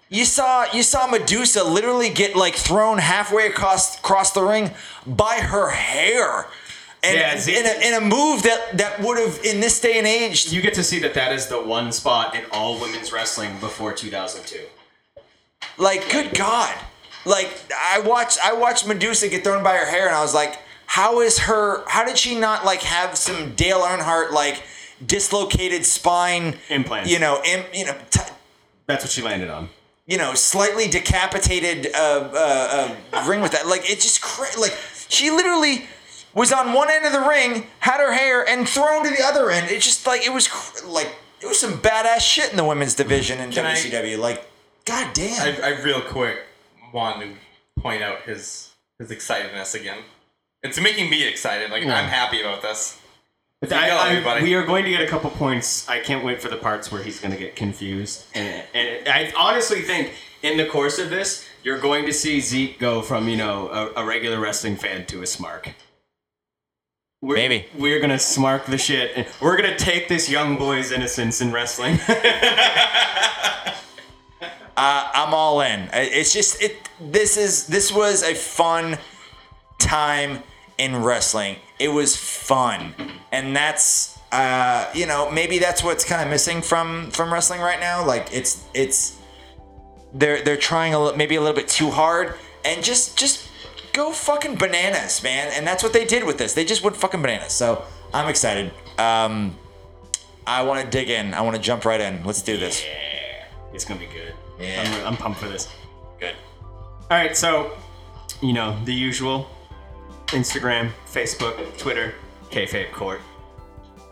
[0.09, 4.71] you saw you saw Medusa literally get like thrown halfway across across the ring
[5.07, 6.47] by her hair.
[7.03, 10.07] And Yeah, in, a, in a move that that would have in this day and
[10.07, 13.59] age You get to see that that is the one spot in all women's wrestling
[13.61, 14.59] before 2002.
[15.79, 16.75] like good god
[17.25, 20.59] like i watched i watched medusa get thrown by her hair and i was like
[20.87, 24.63] how is her how did she not like have some dale earnhardt like
[25.05, 27.07] dislocated spine implant?
[27.09, 28.21] you know Im, you know t-
[28.87, 29.69] That's what she landed on.
[30.07, 34.77] You know slightly decapitated uh, uh, uh, ring with that like it's just cra- like
[35.09, 35.87] she literally
[36.35, 39.51] was on one end of the ring had her hair and thrown to the other
[39.51, 42.65] end it just like it was cr- like it was some badass shit in the
[42.65, 44.47] women's division in Can I- WCW like
[44.85, 46.39] god damn I, I real quick
[46.93, 47.31] want to
[47.83, 49.99] point out his his excitedness again.
[50.63, 51.71] It's making me excited.
[51.71, 52.99] Like I'm happy about this.
[53.61, 54.43] But I- go, I- everybody.
[54.43, 55.89] we are going to get a couple points.
[55.89, 58.25] I can't wait for the parts where he's going to get confused.
[58.35, 62.79] And, and I honestly think in the course of this, you're going to see Zeke
[62.79, 65.73] go from you know a, a regular wrestling fan to a smark.
[67.23, 67.67] We're, Maybe.
[67.77, 71.99] we're gonna smark the shit, and we're gonna take this young boy's innocence in wrestling.
[74.79, 75.89] Uh, I'm all in.
[75.95, 76.77] It's just it.
[77.01, 78.99] This is this was a fun
[79.79, 80.43] time
[80.77, 81.57] in wrestling.
[81.79, 82.95] It was fun,
[83.33, 87.81] and that's uh, you know maybe that's what's kind of missing from from wrestling right
[87.81, 88.05] now.
[88.05, 89.19] Like it's it's
[90.13, 92.35] they're they're trying a li- maybe a little bit too hard,
[92.65, 93.49] and just just
[93.93, 95.51] go fucking bananas, man.
[95.55, 96.55] And that's what they did with this.
[96.55, 97.53] They just went fucking bananas.
[97.53, 98.73] So I'm excited.
[98.99, 99.57] Um,
[100.47, 101.35] I want to dig in.
[101.35, 102.25] I want to jump right in.
[102.25, 102.85] Let's do this.
[103.73, 104.35] it's gonna be good.
[104.61, 104.83] Yeah.
[105.03, 105.69] I'm, I'm pumped for this.
[106.21, 106.35] Good.
[107.11, 107.73] All right, so
[108.41, 109.51] you know the usual:
[110.29, 112.15] Instagram, Facebook, Twitter,
[112.51, 113.21] kayfabe court.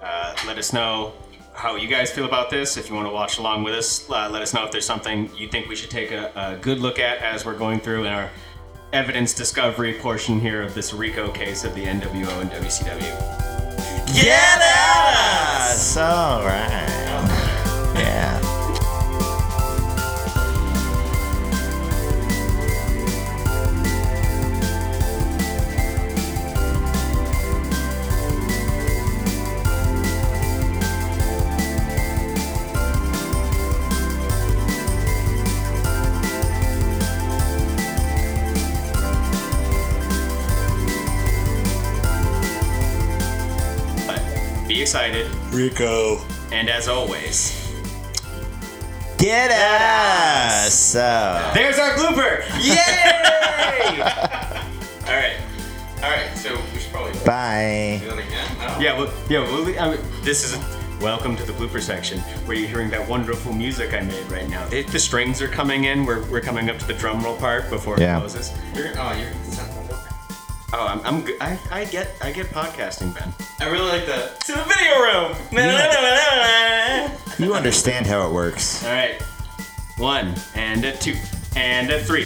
[0.02, 1.12] Uh, let us know
[1.54, 2.76] how you guys feel about this.
[2.76, 5.30] If you want to watch along with us, uh, let us know if there's something
[5.36, 8.12] you think we should take a, a good look at as we're going through in
[8.12, 8.30] our
[8.92, 13.44] evidence discovery portion here of this RICO case of the NWO and WCW.
[14.14, 15.96] Get us!
[15.96, 16.94] All right.
[17.96, 18.43] Yeah.
[45.64, 46.20] Rico.
[46.52, 47.60] and as always,
[49.16, 50.74] Get us!
[50.74, 51.50] So.
[51.54, 52.44] there's our blooper!
[52.62, 54.02] Yay!
[55.06, 55.36] All right.
[56.02, 58.58] All right, so we should probably do that again.
[58.58, 58.78] No?
[58.78, 60.58] Yeah, well, yeah, well, I mean, this is
[61.00, 64.66] welcome to the blooper section where you're hearing that wonderful music I made right now.
[64.70, 66.04] It, the strings are coming in.
[66.04, 68.18] We're, we're coming up to the drum roll part before Yeah.
[68.18, 68.52] it closes.
[68.74, 69.30] You're, oh, you're.
[70.76, 71.36] Oh, I'm, I'm good.
[71.40, 73.32] I, I get I get podcasting, Ben.
[73.60, 75.36] I really like the to the video room.
[77.38, 78.84] You understand how it works.
[78.84, 79.20] All right,
[79.98, 81.16] one and a two
[81.56, 82.24] and a three.